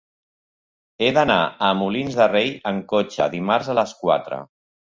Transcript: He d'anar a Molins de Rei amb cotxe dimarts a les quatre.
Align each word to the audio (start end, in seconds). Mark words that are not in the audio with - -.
He 1.01 1.09
d'anar 1.17 1.35
a 1.67 1.69
Molins 1.83 2.17
de 2.21 2.29
Rei 2.33 2.51
amb 2.73 2.89
cotxe 2.97 3.31
dimarts 3.37 3.73
a 3.73 3.79
les 3.83 3.97
quatre. 4.05 4.45